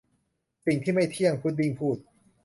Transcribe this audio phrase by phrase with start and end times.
[0.65, 1.97] 'สิ่งที่ไม่เที่ยง!' พุดดิ้งพูด